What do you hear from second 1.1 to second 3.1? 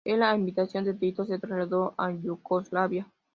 se trasladó a Yugoslavia.